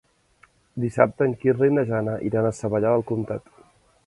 [0.85, 3.55] Dissabte en Quirze i na Jana iran a Savallà del Comtat.